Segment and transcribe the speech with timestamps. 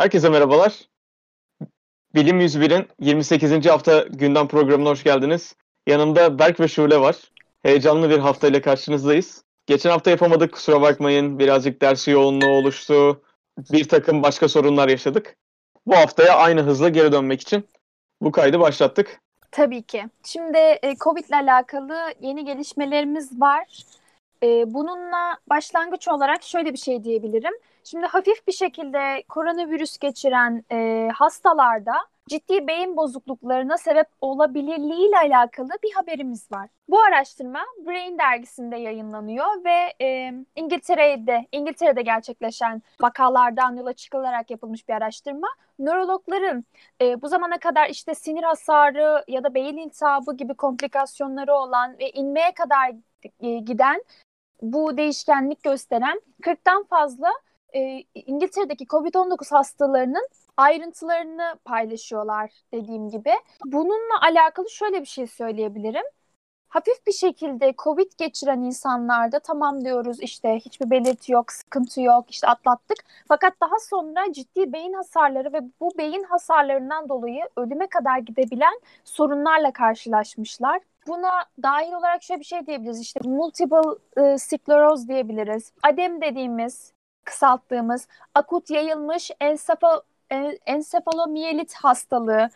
[0.00, 0.88] Herkese merhabalar.
[2.14, 3.66] Bilim 101'in 28.
[3.66, 5.56] hafta gündem programına hoş geldiniz.
[5.86, 7.16] Yanımda Berk ve Şule var.
[7.62, 9.44] Heyecanlı bir haftayla karşınızdayız.
[9.66, 11.38] Geçen hafta yapamadık kusura bakmayın.
[11.38, 13.22] Birazcık ders yoğunluğu oluştu.
[13.72, 15.36] Bir takım başka sorunlar yaşadık.
[15.86, 17.68] Bu haftaya aynı hızla geri dönmek için
[18.22, 19.20] bu kaydı başlattık.
[19.50, 20.04] Tabii ki.
[20.24, 23.84] Şimdi e, Covid ile alakalı yeni gelişmelerimiz var.
[24.42, 27.54] E, bununla başlangıç olarak şöyle bir şey diyebilirim.
[27.84, 31.94] Şimdi hafif bir şekilde koronavirüs geçiren e, hastalarda
[32.28, 36.68] ciddi beyin bozukluklarına sebep olabilirliğiyle alakalı bir haberimiz var.
[36.88, 44.94] Bu araştırma Brain dergisinde yayınlanıyor ve e, İngiltere'de İngiltere'de gerçekleşen vakalardan yola çıkılarak yapılmış bir
[44.94, 45.48] araştırma.
[45.78, 46.64] Nörologların
[47.00, 52.10] e, bu zamana kadar işte sinir hasarı ya da beyin iltihabı gibi komplikasyonları olan ve
[52.10, 52.92] inmeye kadar
[53.40, 54.04] e, giden
[54.62, 57.28] bu değişkenlik gösteren 40'tan fazla
[57.74, 63.32] e, İngiltere'deki COVID-19 hastalarının ayrıntılarını paylaşıyorlar dediğim gibi.
[63.64, 66.04] Bununla alakalı şöyle bir şey söyleyebilirim.
[66.68, 72.46] Hafif bir şekilde COVID geçiren insanlarda tamam diyoruz işte hiçbir belirti yok, sıkıntı yok, işte
[72.46, 72.98] atlattık.
[73.28, 79.72] Fakat daha sonra ciddi beyin hasarları ve bu beyin hasarlarından dolayı ölüme kadar gidebilen sorunlarla
[79.72, 80.80] karşılaşmışlar.
[81.06, 81.30] Buna
[81.62, 83.00] dahil olarak şöyle bir şey diyebiliriz.
[83.00, 85.72] İşte multiple e, skleroz diyebiliriz.
[85.82, 86.92] ADEM dediğimiz
[87.24, 90.00] kısalttığımız akut yayılmış ensefal,
[90.66, 92.48] ensefalomiyelit hastalığı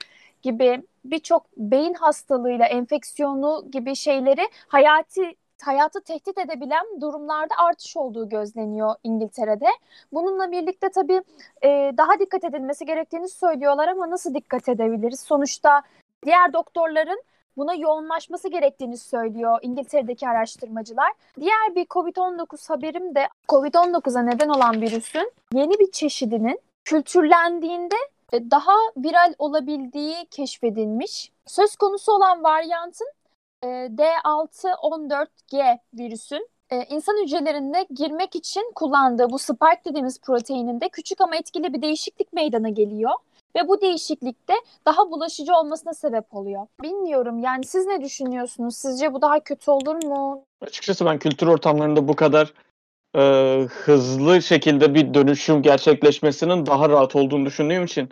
[0.43, 8.95] gibi birçok beyin hastalığıyla enfeksiyonu gibi şeyleri hayati hayatı tehdit edebilen durumlarda artış olduğu gözleniyor
[9.03, 9.67] İngiltere'de.
[10.12, 11.23] Bununla birlikte tabii
[11.62, 15.20] e, daha dikkat edilmesi gerektiğini söylüyorlar ama nasıl dikkat edebiliriz?
[15.20, 15.83] Sonuçta
[16.27, 17.23] diğer doktorların
[17.57, 21.13] buna yoğunlaşması gerektiğini söylüyor İngiltere'deki araştırmacılar.
[21.41, 27.97] Diğer bir COVID-19 haberim de COVID-19'a neden olan virüsün yeni bir çeşidinin kültürlendiğinde
[28.33, 31.33] e, daha viral olabildiği keşfedilmiş.
[31.47, 33.09] Söz konusu olan varyantın
[33.63, 41.37] e, D614G virüsün e, insan hücrelerine girmek için kullandığı bu spike dediğimiz proteininde küçük ama
[41.37, 43.13] etkili bir değişiklik meydana geliyor.
[43.57, 44.55] Ve bu değişiklikte
[44.87, 46.67] daha bulaşıcı olmasına sebep oluyor.
[46.83, 48.77] Bilmiyorum yani siz ne düşünüyorsunuz?
[48.77, 50.45] Sizce bu daha kötü olur mu?
[50.61, 52.53] Açıkçası ben kültür ortamlarında bu kadar
[53.17, 53.20] e,
[53.64, 58.09] hızlı şekilde bir dönüşüm gerçekleşmesinin daha rahat olduğunu düşündüğüm için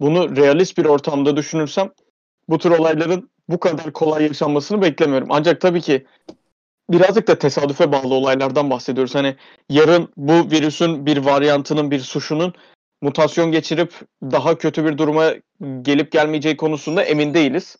[0.00, 1.90] bunu realist bir ortamda düşünürsem
[2.48, 5.28] bu tür olayların bu kadar kolay yaşanmasını beklemiyorum.
[5.30, 6.06] Ancak tabii ki
[6.90, 9.14] birazcık da tesadüfe bağlı olaylardan bahsediyoruz.
[9.14, 9.36] Hani
[9.68, 12.54] yarın bu virüsün bir varyantının, bir suşunun
[13.02, 13.92] mutasyon geçirip
[14.22, 15.32] daha kötü bir duruma
[15.82, 17.76] gelip gelmeyeceği konusunda emin değiliz.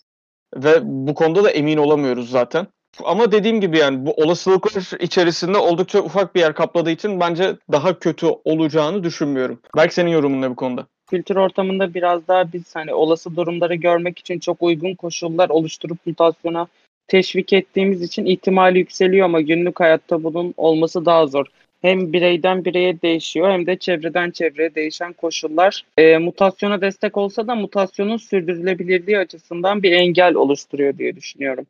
[0.57, 2.67] Ve bu konuda da emin olamıyoruz zaten.
[3.05, 7.99] Ama dediğim gibi yani bu olasılıklar içerisinde oldukça ufak bir yer kapladığı için bence daha
[7.99, 9.61] kötü olacağını düşünmüyorum.
[9.77, 10.87] Belki senin yorumun ne bu konuda?
[11.11, 16.67] Kültür ortamında biraz daha biz hani olası durumları görmek için çok uygun koşullar oluşturup mutasyona
[17.09, 21.47] teşvik ettiğimiz için ihtimali yükseliyor ama günlük hayatta bunun olması daha zor
[21.83, 27.55] hem bireyden bireye değişiyor hem de çevreden çevreye değişen koşullar e, mutasyona destek olsa da
[27.55, 31.67] mutasyonun sürdürülebilirliği açısından bir engel oluşturuyor diye düşünüyorum.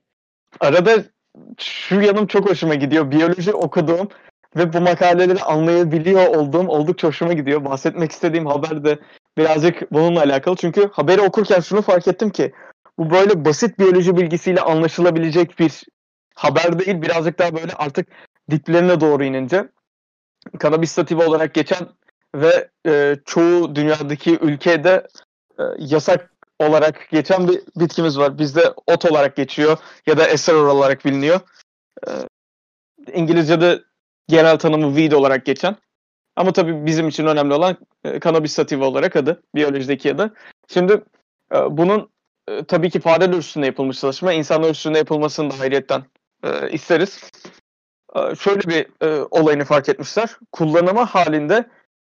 [0.61, 1.05] Arada
[1.59, 3.11] şu yanım çok hoşuma gidiyor.
[3.11, 4.09] Biyoloji okuduğum
[4.57, 7.65] ve bu makaleleri anlayabiliyor olduğum oldukça hoşuma gidiyor.
[7.65, 8.99] Bahsetmek istediğim haber de
[9.39, 10.57] birazcık bununla alakalı.
[10.57, 12.53] Çünkü haberi okurken şunu fark ettim ki
[12.99, 15.83] bu böyle basit biyoloji bilgisiyle anlaşılabilecek bir
[16.35, 17.03] haber değil.
[17.03, 18.09] Birazcık daha böyle artık
[18.51, 19.69] diplerine doğru inince
[20.59, 21.89] kanabis sativa olarak geçen
[22.35, 25.07] ve e, çoğu dünyadaki ülkede
[25.59, 28.39] e, yasak olarak geçen bir bitkimiz var.
[28.39, 31.41] Bizde ot olarak geçiyor ya da eser olarak biliniyor.
[32.09, 32.11] E,
[33.13, 33.83] İngilizce'de
[34.29, 35.77] genel tanımı weed olarak geçen.
[36.37, 40.35] Ama tabii bizim için önemli olan e, sativa olarak adı, biyolojideki adı.
[40.69, 40.93] Şimdi
[41.55, 42.11] e, bunun
[42.49, 46.05] e, tabii ki fareler üstünde yapılmış çalışma, insanlar üstünde yapılmasını da hayretten
[46.45, 47.31] e, isteriz.
[48.17, 50.37] Ee, şöyle bir e, olayını fark etmişler.
[50.53, 51.69] Kullanımı halinde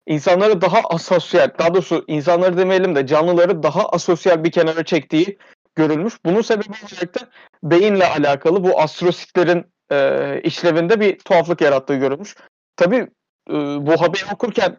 [0.07, 5.39] insanları daha asosyal, daha doğrusu insanları demeyelim de canlıları daha asosyal bir kenara çektiği
[5.75, 6.15] görülmüş.
[6.25, 7.29] Bunun sebebi olarak da
[7.63, 12.37] beyinle alakalı bu astrositlerin e, işlevinde bir tuhaflık yarattığı görülmüş.
[12.77, 13.09] Tabii
[13.51, 13.55] e,
[13.87, 14.77] bu haberi okurken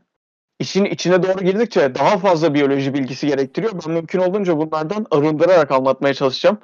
[0.59, 3.73] işin içine doğru girdikçe daha fazla biyoloji bilgisi gerektiriyor.
[3.85, 6.59] Ben mümkün olduğunca bunlardan arındırarak anlatmaya çalışacağım.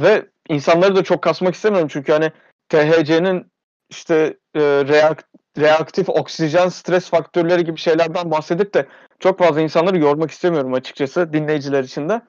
[0.00, 2.32] Ve insanları da çok kasmak istemiyorum çünkü hani
[2.68, 3.51] THC'nin
[3.92, 5.28] işte e, reak,
[5.58, 8.86] reaktif oksijen stres faktörleri gibi şeylerden bahsedip de
[9.20, 12.22] çok fazla insanları yormak istemiyorum açıkçası dinleyiciler için de.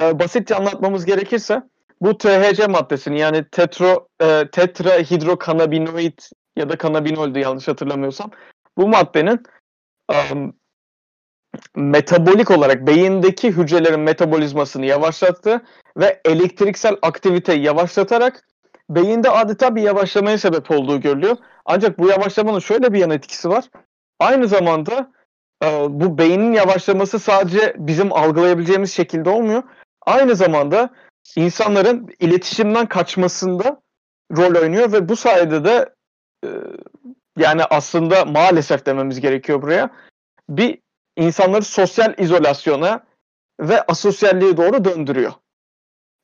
[0.00, 1.62] E, basitçe anlatmamız gerekirse
[2.00, 6.18] bu THC maddesini yani tetro e, tetrahidrokanabinoid
[6.56, 8.30] ya da kanabinoldü yanlış hatırlamıyorsam
[8.76, 9.42] bu maddenin
[10.32, 10.54] um,
[11.76, 15.62] metabolik olarak beyindeki hücrelerin metabolizmasını yavaşlattı
[15.96, 18.44] ve elektriksel aktiviteyi yavaşlatarak
[18.90, 21.36] beyinde adeta bir yavaşlamaya sebep olduğu görülüyor.
[21.64, 23.64] Ancak bu yavaşlamanın şöyle bir yan etkisi var.
[24.20, 25.12] Aynı zamanda
[25.64, 29.62] e, bu beynin yavaşlaması sadece bizim algılayabileceğimiz şekilde olmuyor.
[30.06, 30.90] Aynı zamanda
[31.36, 33.80] insanların iletişimden kaçmasında
[34.36, 35.94] rol oynuyor ve bu sayede de
[36.44, 36.48] e,
[37.38, 39.90] yani aslında maalesef dememiz gerekiyor buraya
[40.48, 40.78] bir
[41.16, 43.00] insanları sosyal izolasyona
[43.60, 45.32] ve asosyalliğe doğru döndürüyor.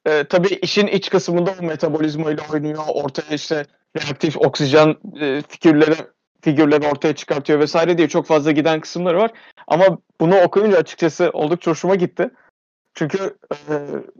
[0.06, 2.84] Ee, tabii işin iç kısmında o metabolizmayla oynuyor.
[2.88, 3.66] Ortaya işte
[3.96, 5.96] reaktif oksijen e, figürleri
[6.40, 9.30] figürleri ortaya çıkartıyor vesaire diye çok fazla giden kısımları var.
[9.66, 12.30] Ama bunu okuyunca açıkçası oldukça hoşuma gitti.
[12.94, 13.74] Çünkü e,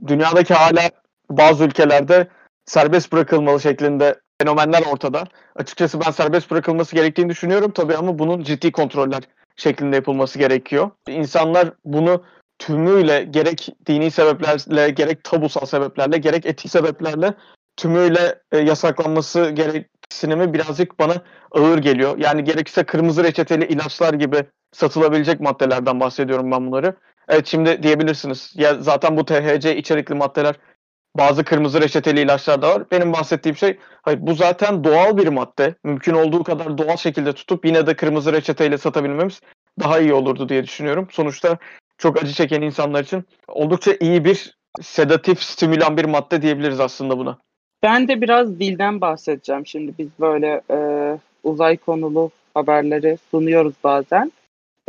[0.07, 0.91] dünyadaki hala
[1.31, 2.29] bazı ülkelerde
[2.67, 5.25] serbest bırakılmalı şeklinde fenomenler ortada.
[5.57, 9.23] Açıkçası ben serbest bırakılması gerektiğini düşünüyorum tabii ama bunun ciddi kontroller
[9.57, 10.91] şeklinde yapılması gerekiyor.
[11.09, 12.25] İnsanlar bunu
[12.67, 17.35] tümüyle gerek dini sebeplerle, gerek tabusal sebeplerle, gerek etik sebeplerle
[17.77, 21.15] tümüyle e, yasaklanması gereksinimi birazcık bana
[21.53, 22.19] ağır geliyor.
[22.19, 26.97] Yani gerekirse kırmızı reçeteli ilaçlar gibi satılabilecek maddelerden bahsediyorum ben bunları.
[27.29, 28.53] Evet şimdi diyebilirsiniz.
[28.57, 30.55] Ya zaten bu THC içerikli maddeler
[31.17, 32.91] bazı kırmızı reçeteli ilaçlar da var.
[32.91, 35.75] Benim bahsettiğim şey hayır bu zaten doğal bir madde.
[35.85, 39.41] Mümkün olduğu kadar doğal şekilde tutup yine de kırmızı reçeteyle satabilmemiz
[39.81, 41.09] daha iyi olurdu diye düşünüyorum.
[41.11, 41.59] Sonuçta
[41.99, 47.39] çok acı çeken insanlar için oldukça iyi bir sedatif, stimülan bir madde diyebiliriz aslında buna.
[47.83, 49.67] Ben de biraz dilden bahsedeceğim.
[49.67, 50.79] Şimdi biz böyle e,
[51.45, 54.33] uzay konulu haberleri sunuyoruz bazen.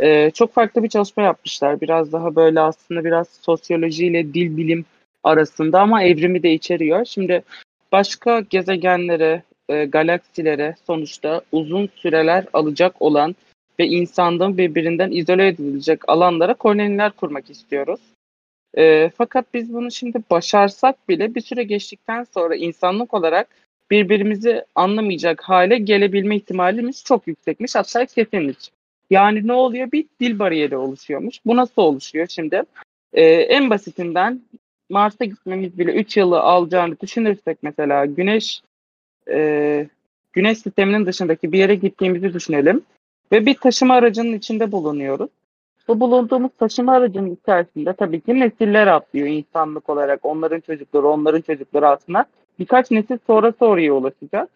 [0.00, 1.80] E, çok farklı bir çalışma yapmışlar.
[1.80, 4.84] Biraz daha böyle aslında biraz sosyolojiyle dil bilim
[5.24, 7.04] arasında ama evrimi de içeriyor.
[7.04, 7.42] Şimdi
[7.92, 13.36] başka gezegenlere, e, galaksilere sonuçta uzun süreler alacak olan
[13.80, 18.00] ve insanlığın birbirinden izole edilecek alanlara koloniler kurmak istiyoruz.
[18.76, 23.48] E, fakat biz bunu şimdi başarsak bile bir süre geçtikten sonra insanlık olarak
[23.90, 27.74] birbirimizi anlamayacak hale gelebilme ihtimalimiz çok yüksekmiş.
[27.74, 28.70] Hatta kesinmiş.
[29.10, 29.92] Yani ne oluyor?
[29.92, 31.38] Bir dil bariyeri oluşuyormuş.
[31.46, 32.62] Bu nasıl oluşuyor şimdi?
[33.12, 34.40] Ee, en basitinden
[34.90, 38.60] Mars'a gitmemiz bile 3 yılı alacağını düşünürsek mesela Güneş
[39.30, 39.88] e,
[40.32, 42.82] Güneş sisteminin dışındaki bir yere gittiğimizi düşünelim
[43.32, 45.30] ve bir taşıma aracının içinde bulunuyoruz.
[45.88, 50.24] Bu bulunduğumuz taşıma aracının içerisinde tabii ki nesiller atlıyor insanlık olarak.
[50.24, 52.24] Onların çocukları, onların çocukları aslında
[52.58, 54.48] birkaç nesil sonra oraya ulaşacak.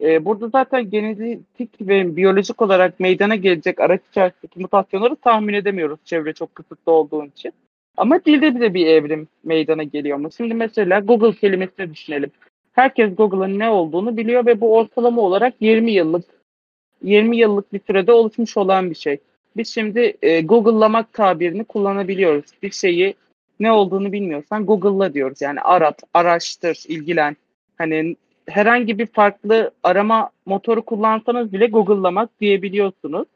[0.00, 6.32] Ee, burada zaten genetik ve biyolojik olarak meydana gelecek araç içerisindeki mutasyonları tahmin edemiyoruz çevre
[6.32, 7.52] çok kısıtlı olduğu için.
[7.96, 10.28] Ama dilde bile bir evrim meydana geliyor mu?
[10.36, 12.30] Şimdi mesela Google kelimesini düşünelim.
[12.72, 16.24] Herkes Google'ın ne olduğunu biliyor ve bu ortalama olarak 20 yıllık
[17.02, 19.18] 20 yıllık bir sürede oluşmuş olan bir şey.
[19.56, 22.50] Biz şimdi e, Google'lamak tabirini kullanabiliyoruz.
[22.62, 23.14] Bir şeyi
[23.60, 25.42] ne olduğunu bilmiyorsan Google'la diyoruz.
[25.42, 27.36] Yani arat, araştır, ilgilen.
[27.78, 28.16] Hani
[28.48, 33.26] herhangi bir farklı arama motoru kullansanız bile Google'lamak diyebiliyorsunuz.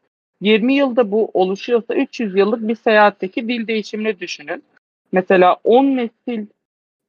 [0.41, 4.63] 20 yılda bu oluşuyorsa 300 yıllık bir seyahatteki dil değişimini düşünün.
[5.11, 6.45] Mesela 10 nesil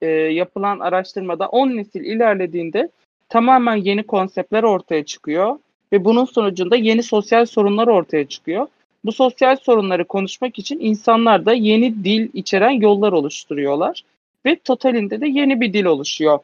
[0.00, 2.88] e, yapılan araştırmada 10 nesil ilerlediğinde
[3.28, 5.58] tamamen yeni konseptler ortaya çıkıyor
[5.92, 8.66] ve bunun sonucunda yeni sosyal sorunlar ortaya çıkıyor.
[9.04, 14.02] Bu sosyal sorunları konuşmak için insanlar da yeni dil içeren yollar oluşturuyorlar
[14.46, 16.38] ve totalinde de yeni bir dil oluşuyor.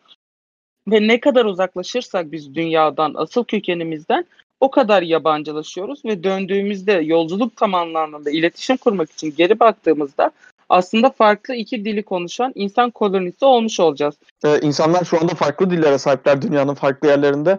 [0.88, 4.24] Ve ne kadar uzaklaşırsak biz dünyadan, asıl kökenimizden
[4.60, 10.30] o kadar yabancılaşıyoruz ve döndüğümüzde yolculuk tam anlamında iletişim kurmak için geri baktığımızda
[10.68, 14.14] aslında farklı iki dili konuşan insan kolonisi olmuş olacağız.
[14.44, 17.58] Ee, insanlar şu anda farklı dillere sahipler dünyanın farklı yerlerinde.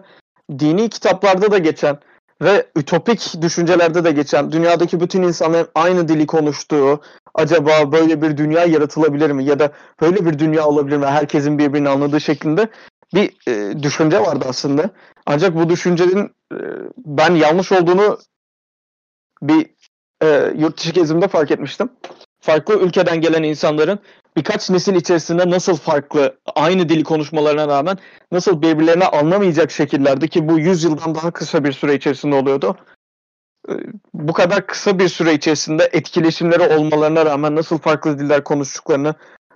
[0.58, 1.98] Dini kitaplarda da geçen
[2.42, 7.00] ve ütopik düşüncelerde de geçen dünyadaki bütün insanların aynı dili konuştuğu
[7.34, 11.88] acaba böyle bir dünya yaratılabilir mi ya da böyle bir dünya olabilir mi herkesin birbirini
[11.88, 12.68] anladığı şeklinde
[13.14, 14.90] bir e, düşünce vardı aslında.
[15.26, 16.58] Ancak bu düşüncenin e,
[16.96, 18.18] ben yanlış olduğunu
[19.42, 19.66] bir
[20.22, 21.88] e, yurt dışı gezimde fark etmiştim.
[22.48, 23.98] Farklı ülkeden gelen insanların
[24.36, 27.98] birkaç nesil içerisinde nasıl farklı, aynı dili konuşmalarına rağmen
[28.32, 32.76] nasıl birbirlerini anlamayacak şekillerde ki bu 100 yıldan daha kısa bir süre içerisinde oluyordu.
[33.68, 33.72] E,
[34.14, 39.14] bu kadar kısa bir süre içerisinde etkileşimleri olmalarına rağmen nasıl farklı diller konuştuklarını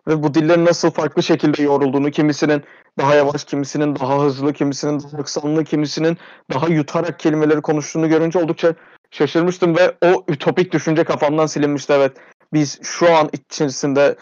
[0.09, 2.63] ve bu dillerin nasıl farklı şekilde yorulduğunu, kimisinin
[2.99, 6.19] daha yavaş, kimisinin daha hızlı, kimisinin daha aksanlı, kimisinin
[6.53, 8.75] daha yutarak kelimeleri konuştuğunu görünce oldukça
[9.11, 12.17] şaşırmıştım ve o ütopik düşünce kafamdan silinmişti evet.
[12.53, 14.17] Biz şu an içerisinde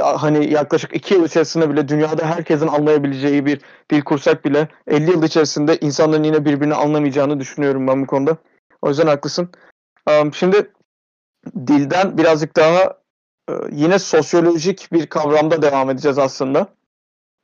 [0.00, 5.22] hani yaklaşık iki yıl içerisinde bile dünyada herkesin anlayabileceği bir dil kursak bile 50 yıl
[5.22, 8.36] içerisinde insanların yine birbirini anlamayacağını düşünüyorum ben bu konuda.
[8.82, 9.50] O yüzden haklısın.
[10.32, 10.70] Şimdi
[11.66, 13.02] dilden birazcık daha
[13.50, 16.66] e, yine sosyolojik bir kavramda devam edeceğiz aslında.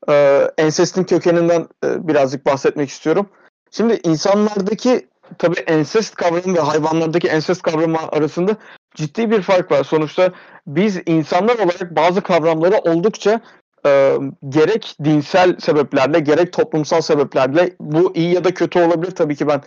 [0.08, 3.28] E, ensestin kökeninden e, birazcık bahsetmek istiyorum.
[3.70, 8.56] Şimdi insanlardaki tabii ensest kavramı ve hayvanlardaki ensest kavramı arasında
[8.94, 9.84] ciddi bir fark var.
[9.84, 10.32] Sonuçta
[10.66, 13.40] biz insanlar olarak bazı kavramları oldukça
[13.86, 14.16] e,
[14.48, 19.10] gerek dinsel sebeplerle gerek toplumsal sebeplerle bu iyi ya da kötü olabilir.
[19.10, 19.62] Tabii ki ben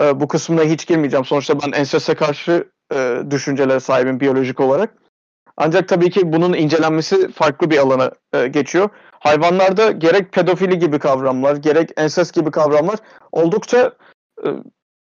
[0.00, 1.24] e, bu kısmına hiç girmeyeceğim.
[1.24, 4.94] Sonuçta ben enseste karşı e, düşüncelere sahibim biyolojik olarak.
[5.56, 8.88] Ancak tabii ki bunun incelenmesi farklı bir alana e, geçiyor.
[9.12, 12.98] Hayvanlarda gerek pedofili gibi kavramlar, gerek ensest gibi kavramlar
[13.32, 13.92] oldukça
[14.44, 14.48] e,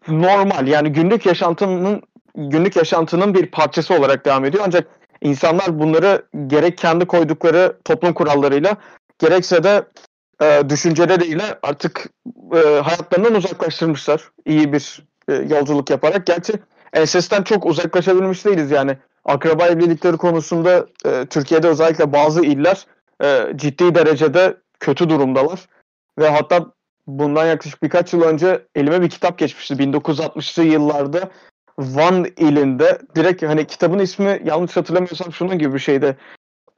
[0.07, 0.67] normal.
[0.67, 2.01] Yani günlük yaşantının
[2.35, 4.63] günlük yaşantının bir parçası olarak devam ediyor.
[4.67, 4.87] Ancak
[5.21, 8.77] insanlar bunları gerek kendi koydukları toplum kurallarıyla
[9.19, 9.83] gerekse de
[10.41, 12.09] e, düşünceleriyle artık
[12.55, 14.31] e, hayatlarından uzaklaştırmışlar.
[14.45, 16.25] İyi bir e, yolculuk yaparak.
[16.25, 16.53] Gerçi
[16.93, 18.97] ensestten çok uzaklaşabilmiş değiliz yani.
[19.25, 22.87] Akraba evlilikleri konusunda e, Türkiye'de özellikle bazı iller
[23.23, 25.67] e, ciddi derecede kötü durumdalar.
[26.19, 26.65] Ve hatta
[27.07, 29.73] bundan yaklaşık birkaç yıl önce elime bir kitap geçmişti.
[29.73, 31.29] 1960'lı yıllarda
[31.77, 36.17] Van ilinde direkt hani kitabın ismi yanlış hatırlamıyorsam şunun gibi bir şeydi.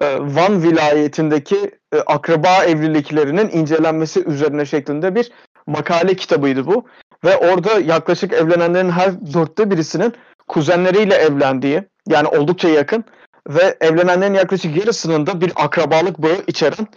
[0.01, 5.31] E, Van vilayetindeki e, akraba evliliklerinin incelenmesi üzerine şeklinde bir
[5.67, 6.85] makale kitabıydı bu.
[7.23, 10.13] Ve orada yaklaşık evlenenlerin her dörtte birisinin
[10.47, 13.03] kuzenleriyle evlendiği yani oldukça yakın
[13.49, 16.87] ve evlenenlerin yaklaşık yarısının da bir akrabalık bağı içeren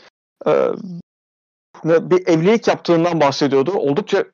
[0.47, 0.51] e,
[1.85, 3.73] bir evlilik yaptığından bahsediyordu.
[3.73, 4.25] Oldukça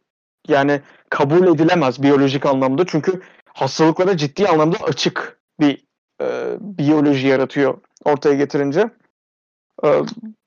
[0.48, 0.80] yani
[1.10, 3.20] kabul edilemez biyolojik anlamda çünkü
[3.54, 5.84] hastalıklara ciddi anlamda açık bir
[6.20, 8.90] e, biyoloji yaratıyor ortaya getirince.
[9.84, 9.88] E,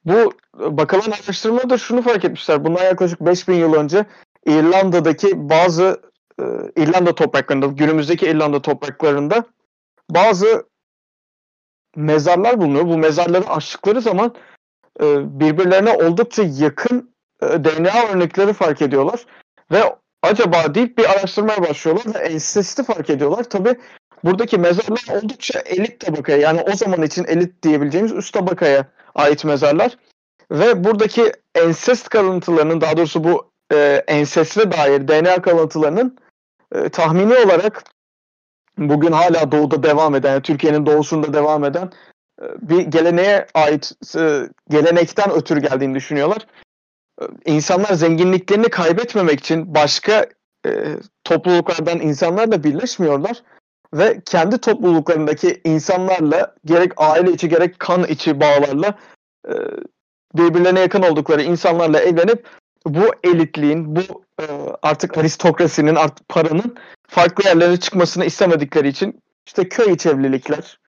[0.05, 2.65] bu bakılan araştırmada şunu fark etmişler.
[2.65, 4.05] Bundan yaklaşık 5000 yıl önce
[4.45, 6.01] İrlanda'daki bazı
[6.39, 6.43] e,
[6.75, 9.43] İrlanda topraklarında, günümüzdeki İrlanda topraklarında
[10.09, 10.65] bazı
[11.95, 12.85] mezarlar bulunuyor.
[12.85, 14.35] Bu mezarları açtıkları zaman
[15.01, 19.25] e, birbirlerine oldukça yakın e, DNA örnekleri fark ediyorlar.
[19.71, 19.83] Ve
[20.27, 23.43] acaba deyip bir araştırmaya başlıyorlar ensesti fark ediyorlar.
[23.43, 23.75] Tabi
[24.23, 29.97] buradaki mezarlar oldukça elit tabakaya yani o zaman için elit diyebileceğimiz üst tabakaya ait mezarlar.
[30.51, 36.17] Ve buradaki ensest kalıntılarının daha doğrusu bu e, ensesle dair DNA kalıntılarının
[36.75, 37.83] e, tahmini olarak
[38.77, 41.91] bugün hala doğuda devam eden, yani Türkiye'nin doğusunda devam eden
[42.41, 46.47] e, bir geleneğe ait e, gelenekten ötürü geldiğini düşünüyorlar.
[47.21, 50.25] E, insanlar zenginliklerini kaybetmemek için başka
[50.65, 50.69] e,
[51.23, 53.43] topluluklardan insanlarla birleşmiyorlar
[53.93, 58.99] ve kendi topluluklarındaki insanlarla gerek aile içi gerek kan içi bağlarla
[59.47, 59.53] e,
[60.35, 62.47] birbirlerine yakın oldukları insanlarla evlenip
[62.85, 64.01] bu elitliğin, bu
[64.41, 64.45] e,
[64.81, 70.79] artık aristokrasinin, artık paranın farklı yerlere çıkmasını istemedikleri için işte köy içi evlilikler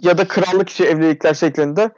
[0.00, 1.90] ya da krallık içi evlilikler şeklinde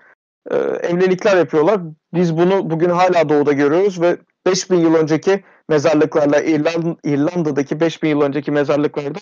[0.51, 1.81] e, evlilikler yapıyorlar.
[2.15, 8.21] Biz bunu bugün hala doğuda görüyoruz ve 5000 yıl önceki mezarlıklarla İrland, İrlanda'daki 5000 yıl
[8.21, 9.19] önceki mezarlıklarda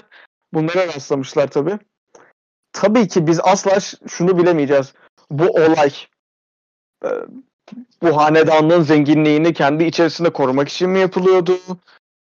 [0.52, 1.78] bunlara rastlamışlar tabii.
[2.72, 4.92] Tabii ki biz asla şunu bilemeyeceğiz.
[5.30, 5.92] Bu olay
[7.04, 7.08] e,
[8.02, 11.58] bu hanedanlığın zenginliğini kendi içerisinde korumak için mi yapılıyordu?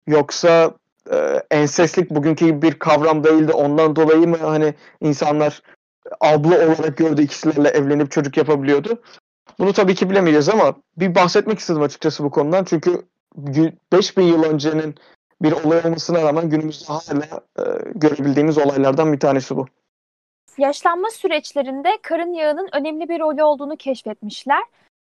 [0.07, 0.73] Yoksa
[1.11, 5.61] e, enseslik bugünkü bir kavram değildi ondan dolayı mı hani insanlar
[6.21, 9.01] abla olarak gördü ikisilerle evlenip çocuk yapabiliyordu?
[9.59, 12.63] Bunu tabii ki bilemeyeceğiz ama bir bahsetmek istedim açıkçası bu konudan.
[12.63, 13.01] Çünkü
[13.91, 14.95] 5000 yıl öncenin
[15.41, 17.63] bir olay olmasına rağmen günümüzde hala e,
[17.95, 19.65] görebildiğimiz olaylardan bir tanesi bu.
[20.57, 24.63] Yaşlanma süreçlerinde karın yağının önemli bir rolü olduğunu keşfetmişler.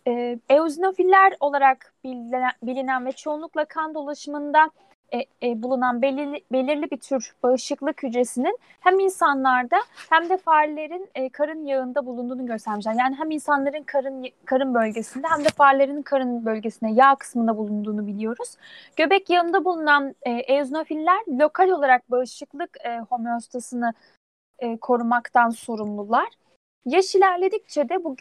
[0.07, 4.69] Ee, eozinofiller olarak bilinen, bilinen ve çoğunlukla kan dolaşımında
[5.13, 9.77] e, e, bulunan belirli, belirli bir tür bağışıklık hücresinin hem insanlarda
[10.09, 12.93] hem de farelerin e, karın yağında bulunduğunu göstermişler.
[12.93, 18.55] Yani hem insanların karın karın bölgesinde hem de farelerin karın bölgesinde yağ kısmında bulunduğunu biliyoruz.
[18.95, 23.93] Göbek yağında bulunan e, eozinofiller lokal olarak bağışıklık e, homeostasını
[24.59, 26.27] e, korumaktan sorumlular.
[26.85, 28.15] Yaş ilerledikçe de bu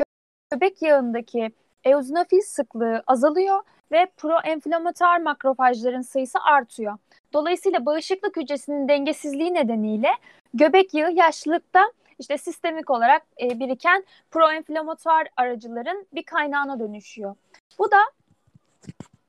[0.52, 1.52] göbek yağındaki
[1.85, 6.99] eozinofil sıklığı azalıyor ve proenflamatuar makrofajların sayısı artıyor.
[7.32, 10.11] Dolayısıyla bağışıklık hücresinin dengesizliği nedeniyle
[10.54, 17.35] göbek yağı yaşlılıkta işte sistemik olarak e, biriken proenflamatuar aracıların bir kaynağına dönüşüyor.
[17.78, 17.99] Bu da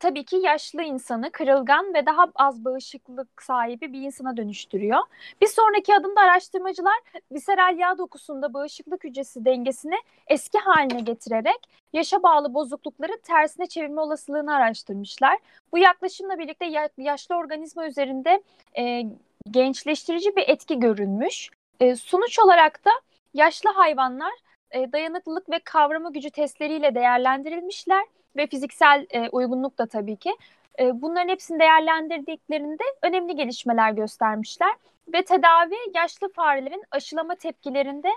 [0.01, 4.99] tabii ki yaşlı insanı kırılgan ve daha az bağışıklık sahibi bir insana dönüştürüyor.
[5.41, 6.95] Bir sonraki adımda araştırmacılar
[7.31, 9.95] viseral yağ dokusunda bağışıklık hücresi dengesini
[10.27, 11.59] eski haline getirerek
[11.93, 15.37] yaşa bağlı bozuklukları tersine çevirme olasılığını araştırmışlar.
[15.71, 16.65] Bu yaklaşımla birlikte
[16.97, 18.43] yaşlı organizma üzerinde
[18.77, 19.03] e,
[19.51, 21.49] gençleştirici bir etki görülmüş.
[21.79, 22.91] E, sonuç olarak da
[23.33, 24.33] yaşlı hayvanlar
[24.71, 30.35] e, dayanıklılık ve kavrama gücü testleriyle değerlendirilmişler ve fiziksel e, uygunluk da tabii ki.
[30.79, 34.75] E, bunların hepsini değerlendirdiklerinde önemli gelişmeler göstermişler
[35.13, 38.09] ve tedavi yaşlı farelerin aşılama tepkilerinde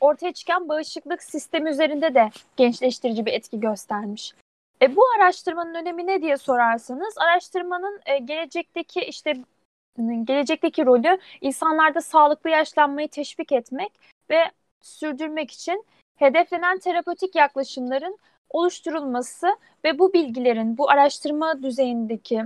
[0.00, 4.34] ortaya çıkan bağışıklık sistemi üzerinde de gençleştirici bir etki göstermiş.
[4.82, 9.32] E, bu araştırmanın önemi ne diye sorarsanız, araştırmanın e, gelecekteki işte
[10.24, 13.92] gelecekteki rolü insanlarda sağlıklı yaşlanmayı teşvik etmek
[14.30, 14.44] ve
[14.82, 15.84] sürdürmek için
[16.16, 18.18] hedeflenen terapötik yaklaşımların
[18.50, 22.44] oluşturulması ve bu bilgilerin, bu araştırma düzeyindeki,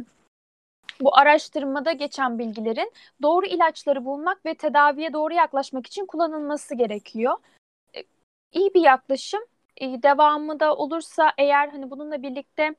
[1.01, 2.93] bu araştırmada geçen bilgilerin
[3.23, 7.37] doğru ilaçları bulmak ve tedaviye doğru yaklaşmak için kullanılması gerekiyor.
[7.97, 8.03] E,
[8.53, 9.41] iyi bir yaklaşım.
[9.77, 12.75] E, devamı da olursa eğer hani bununla birlikte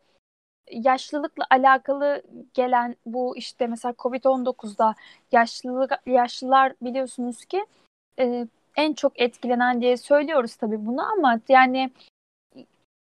[0.72, 4.96] yaşlılıkla alakalı gelen bu işte mesela Covid-19'da
[5.32, 7.66] yaşlılık yaşlılar biliyorsunuz ki
[8.20, 11.92] e, en çok etkilenen diye söylüyoruz tabii bunu ama yani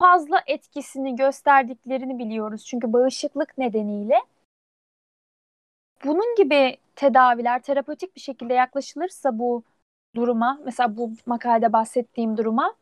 [0.02, 2.66] fazla etkisini gösterdiklerini biliyoruz.
[2.66, 4.16] Çünkü bağışıklık nedeniyle
[6.06, 9.64] bunun gibi tedaviler terapötik bir şekilde yaklaşılırsa bu
[10.16, 12.74] duruma, mesela bu makalede bahsettiğim duruma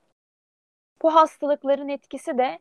[1.01, 2.59] bu hastalıkların etkisi de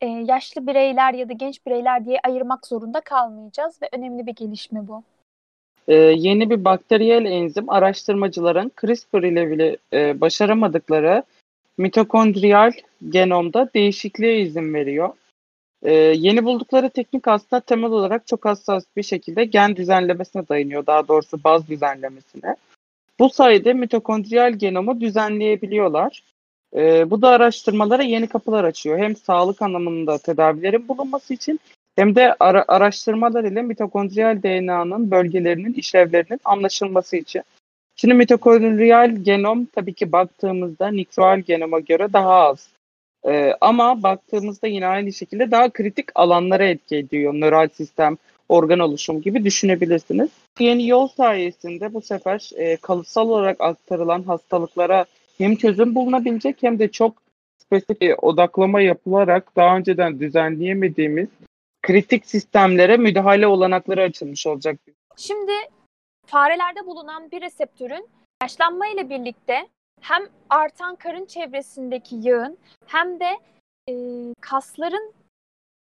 [0.00, 4.88] e, yaşlı bireyler ya da genç bireyler diye ayırmak zorunda kalmayacağız ve önemli bir gelişme
[4.88, 5.02] bu.
[5.88, 11.22] Ee, yeni bir bakteriyel enzim araştırmacıların CRISPR ile bile e, başaramadıkları
[11.80, 12.72] mitokondriyal
[13.08, 15.08] genomda değişikliğe izin veriyor.
[15.82, 20.86] Ee, yeni buldukları teknik aslında temel olarak çok hassas bir şekilde gen düzenlemesine dayanıyor.
[20.86, 22.56] Daha doğrusu baz düzenlemesine.
[23.18, 26.22] Bu sayede mitokondriyal genomu düzenleyebiliyorlar.
[26.76, 28.98] Ee, bu da araştırmalara yeni kapılar açıyor.
[28.98, 31.60] Hem sağlık anlamında tedavilerin bulunması için
[31.96, 37.42] hem de ara- araştırmalar ile mitokondriyal DNA'nın bölgelerinin işlevlerinin anlaşılması için.
[38.00, 42.68] Şimdi mitokondriyal genom tabii ki baktığımızda nikroal genoma göre daha az.
[43.28, 47.34] Ee, ama baktığımızda yine aynı şekilde daha kritik alanlara etki ediyor.
[47.34, 48.16] Nöral sistem,
[48.48, 50.30] organ oluşum gibi düşünebilirsiniz.
[50.60, 55.04] Yeni yol sayesinde bu sefer e, kalıtsal olarak aktarılan hastalıklara
[55.38, 57.14] hem çözüm bulunabilecek hem de çok
[57.58, 61.28] spesifik odaklama yapılarak daha önceden düzenleyemediğimiz
[61.82, 64.76] kritik sistemlere müdahale olanakları açılmış olacak.
[65.16, 65.52] Şimdi
[66.30, 68.08] farelerde bulunan bir reseptörün
[68.42, 69.68] yaşlanma ile birlikte
[70.00, 73.38] hem artan karın çevresindeki yağın hem de
[73.88, 73.94] e,
[74.40, 75.12] kasların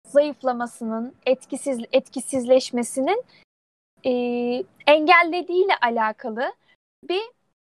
[0.07, 3.25] zayıflamasının, etkisiz etkisizleşmesinin
[4.07, 4.13] e,
[4.87, 6.53] engellediğiyle alakalı
[7.09, 7.23] bir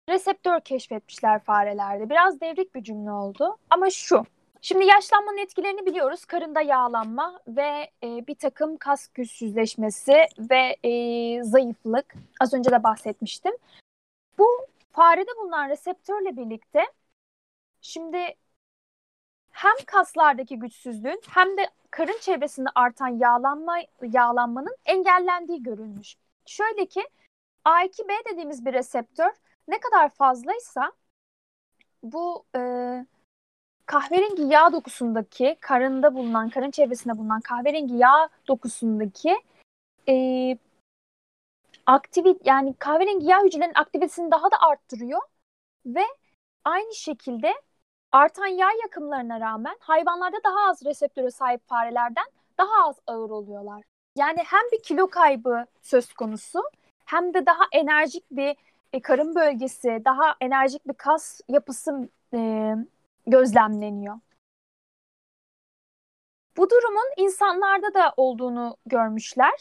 [0.10, 2.10] reseptör keşfetmişler farelerde.
[2.10, 4.26] Biraz devrik bir cümle oldu ama şu.
[4.62, 6.26] Şimdi yaşlanmanın etkilerini biliyoruz.
[6.26, 12.16] Karında yağlanma ve e, bir takım kas güçsüzleşmesi ve e, zayıflık.
[12.40, 13.54] Az önce de bahsetmiştim.
[14.38, 14.48] Bu
[14.92, 16.86] farede bulunan reseptörle birlikte
[17.82, 18.36] şimdi
[19.52, 26.16] hem kaslardaki güçsüzlüğün hem de karın çevresinde artan yağlanma yağlanmanın engellendiği görülmüş.
[26.46, 27.10] Şöyle ki
[27.66, 29.32] A2B dediğimiz bir reseptör
[29.68, 30.92] ne kadar fazlaysa
[32.04, 32.60] bu e,
[33.92, 39.38] kahverengi yağ dokusundaki karında bulunan, karın çevresinde bulunan kahverengi yağ dokusundaki
[40.10, 40.58] e,
[41.86, 45.22] aktivit yani kahverengi yağ hücrelerinin aktivitesini daha da arttırıyor
[45.86, 46.04] ve
[46.66, 47.54] aynı şekilde
[48.12, 52.26] artan yağ yakımlarına rağmen hayvanlarda daha az reseptöre sahip farelerden
[52.58, 53.84] daha az ağır oluyorlar.
[54.16, 56.64] Yani hem bir kilo kaybı söz konusu
[57.06, 58.56] hem de daha enerjik bir
[58.94, 62.76] e, karın bölgesi, daha enerjik bir kas yapısı e,
[63.28, 64.20] gözlemleniyor.
[66.58, 69.54] Bu durumun insanlarda da olduğunu görmüşler.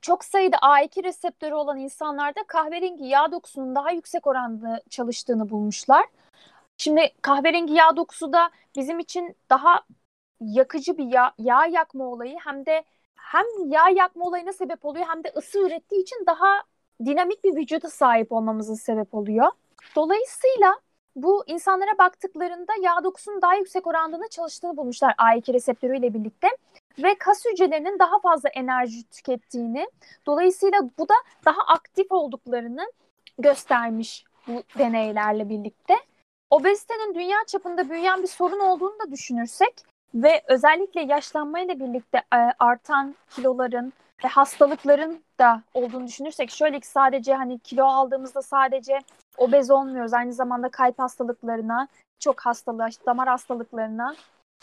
[0.00, 6.04] Çok sayıda A2 reseptörü olan insanlarda kahverengi yağ dokusunun daha yüksek oranda çalıştığını bulmuşlar.
[6.76, 9.82] Şimdi kahverengi yağ dokusu da bizim için daha
[10.40, 12.84] yakıcı bir yağ, yağ yakma olayı hem de
[13.16, 16.62] hem yağ yakma olayına sebep oluyor hem de ısı ürettiği için daha
[17.04, 19.50] dinamik bir vücuda sahip olmamızın sebep oluyor.
[19.96, 20.80] Dolayısıyla
[21.16, 26.48] bu insanlara baktıklarında yağ dokusunun daha yüksek oranda çalıştığını bulmuşlar A2 reseptörüyle birlikte
[27.02, 29.88] ve kas hücrelerinin daha fazla enerji tükettiğini,
[30.26, 32.92] dolayısıyla bu da daha aktif olduklarını
[33.38, 35.94] göstermiş bu deneylerle birlikte.
[36.50, 39.74] Obezitenin dünya çapında büyüyen bir sorun olduğunu da düşünürsek
[40.14, 47.58] ve özellikle yaşlanmayla birlikte e, artan kiloların hastalıkların da olduğunu düşünürsek şöyle ki sadece hani
[47.58, 48.98] kilo aldığımızda sadece
[49.36, 50.14] obez olmuyoruz.
[50.14, 51.88] Aynı zamanda kalp hastalıklarına,
[52.20, 54.14] çok hastalığa, damar hastalıklarına,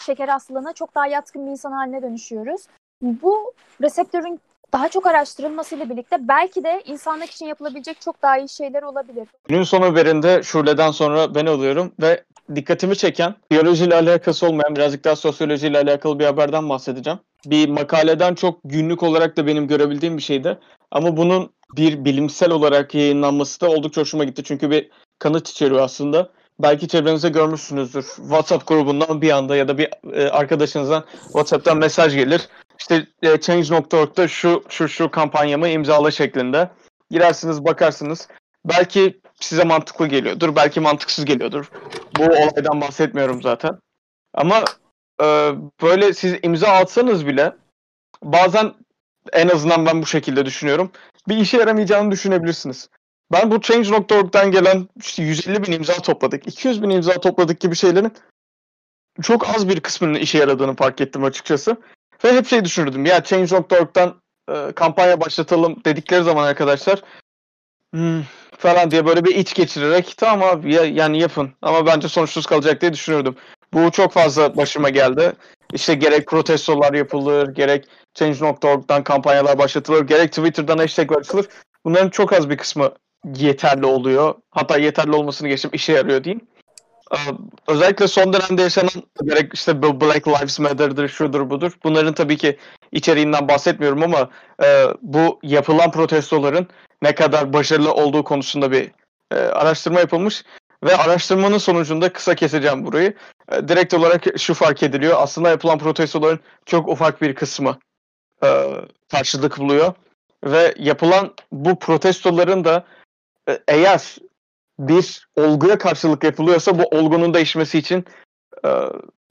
[0.02, 2.62] şeker hastalığına çok daha yatkın bir insan haline dönüşüyoruz.
[3.02, 4.40] Bu reseptörün
[4.74, 9.28] daha çok araştırılmasıyla birlikte belki de insanlık için yapılabilecek çok daha iyi şeyler olabilir.
[9.48, 12.24] Günün son haberinde Şule'den sonra ben alıyorum ve
[12.56, 17.20] dikkatimi çeken biyolojiyle alakası olmayan birazcık daha sosyolojiyle alakalı bir haberden bahsedeceğim.
[17.46, 20.60] Bir makaleden çok günlük olarak da benim görebildiğim bir şeydi.
[20.92, 24.44] Ama bunun bir bilimsel olarak yayınlanması da oldukça hoşuma gitti.
[24.44, 26.30] Çünkü bir kanıt içeriyor aslında.
[26.60, 28.04] Belki çevrenizde görmüşsünüzdür.
[28.04, 32.50] WhatsApp grubundan bir anda ya da bir e, arkadaşınızdan WhatsApp'tan mesaj gelir.
[32.80, 36.70] İşte e, Change.org'da şu şu şu kampanyamı imzala şeklinde.
[37.12, 38.28] Girersiniz bakarsınız.
[38.66, 40.56] Belki size mantıklı geliyordur.
[40.56, 41.72] Belki mantıksız geliyordur.
[42.20, 43.80] Bu olaydan bahsetmiyorum zaten.
[44.34, 44.64] Ama
[45.22, 45.26] e,
[45.82, 47.56] böyle siz imza atsanız bile
[48.24, 48.74] bazen
[49.34, 50.92] en azından ben bu şekilde düşünüyorum.
[51.28, 52.90] Bir işe yaramayacağını düşünebilirsiniz.
[53.32, 58.14] Ben bu Change.org'dan gelen işte 150 bin imza topladık, 200 bin imza topladık gibi şeylerin
[59.22, 61.78] çok az bir kısmının işe yaradığını fark ettim açıkçası.
[62.24, 63.06] Ve hep şey düşünürdüm.
[63.06, 67.02] Ya Change.org'dan e, kampanya başlatalım dedikleri zaman arkadaşlar
[67.94, 68.22] hmm,
[68.58, 72.82] falan diye böyle bir iç geçirerek tamam abi ya, yani yapın ama bence sonuçsuz kalacak
[72.82, 73.36] diye düşünürdüm.
[73.74, 75.34] Bu çok fazla başıma geldi.
[75.74, 81.48] İşte gerek protestolar yapılır, gerek Change.org'dan kampanyalar başlatılır, gerek Twitter'dan hashtag açılır.
[81.86, 82.92] Bunların çok az bir kısmı
[83.36, 84.36] yeterli oluyor.
[84.52, 86.42] Hatta yeterli olmasını geçtim işe yarıyor diyeyim.
[87.14, 87.18] Ee,
[87.68, 91.72] Özellikle son dönemde yaşanan gerek işte Black Lives Matter'dır, şudur budur.
[91.84, 92.58] Bunların tabii ki
[92.92, 94.30] içeriğinden bahsetmiyorum ama
[94.64, 96.68] e, bu yapılan protestoların
[97.02, 98.92] ne kadar başarılı olduğu konusunda bir
[99.32, 100.44] e, araştırma yapılmış.
[100.84, 103.14] Ve araştırmanın sonucunda kısa keseceğim burayı.
[103.52, 105.18] E, direkt olarak şu fark ediliyor.
[105.22, 107.80] Aslında yapılan protestoların çok ufak bir kısmı
[108.44, 108.48] e,
[109.12, 109.94] karşılık buluyor.
[110.44, 112.86] Ve yapılan bu protestoların da
[113.50, 114.18] e, eğer
[114.80, 118.06] bir olguya karşılık yapılıyorsa bu olgunun değişmesi için
[118.66, 118.70] e,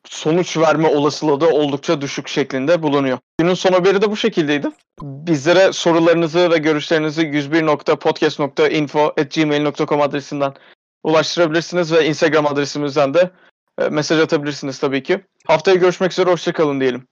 [0.05, 3.19] sonuç verme olasılığı da oldukça düşük şeklinde bulunuyor.
[3.39, 4.69] Günün son haberi de bu şekildeydi.
[5.03, 10.55] Bizlere sorularınızı ve görüşlerinizi 101.podcast.info.gmail.com adresinden
[11.03, 13.31] ulaştırabilirsiniz ve Instagram adresimizden de
[13.79, 15.25] e, mesaj atabilirsiniz tabii ki.
[15.47, 17.09] Haftaya görüşmek üzere, hoşçakalın diyelim.